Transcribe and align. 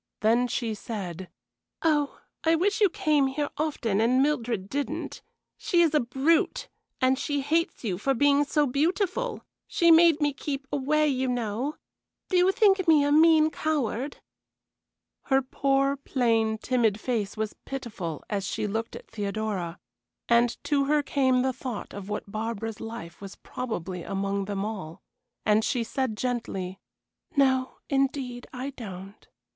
Then 0.21 0.47
she 0.47 0.73
said: 0.73 1.29
"Oh, 1.83 2.19
I 2.43 2.55
wish 2.55 2.81
you 2.81 2.89
came 2.89 3.27
here 3.27 3.51
often 3.59 4.01
and 4.01 4.23
Mildred 4.23 4.67
didn't. 4.67 5.21
She 5.59 5.83
is 5.83 5.93
a 5.93 5.99
brute, 5.99 6.69
and 6.99 7.19
she 7.19 7.41
hates 7.41 7.83
you 7.83 7.99
for 7.99 8.15
being 8.15 8.43
so 8.43 8.65
beautiful. 8.65 9.43
She 9.67 9.91
made 9.91 10.19
me 10.19 10.33
keep 10.33 10.65
away, 10.71 11.07
you 11.07 11.27
know. 11.27 11.75
Do 12.29 12.37
you 12.37 12.51
think 12.51 12.87
me 12.87 13.03
a 13.03 13.11
mean 13.11 13.51
coward?" 13.51 14.17
Her 15.25 15.39
poor, 15.43 15.97
plain, 15.97 16.57
timid 16.57 16.99
face 16.99 17.37
was 17.37 17.53
pitiful 17.65 18.23
as 18.27 18.43
she 18.47 18.65
looked 18.65 18.95
at 18.95 19.07
Theodora, 19.11 19.77
and 20.27 20.57
to 20.63 20.85
her 20.85 21.03
came 21.03 21.43
the 21.43 21.53
thought 21.53 21.93
of 21.93 22.09
what 22.09 22.31
Barbara's 22.31 22.79
life 22.81 23.21
was 23.21 23.35
probably 23.35 24.01
among 24.01 24.45
them 24.45 24.65
all, 24.65 25.03
and 25.45 25.63
she 25.63 25.83
said, 25.83 26.17
gently: 26.17 26.79
"No, 27.35 27.75
indeed, 27.87 28.47
I 28.51 28.71
don't. 28.71 29.27